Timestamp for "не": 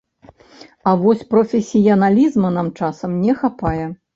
3.27-3.41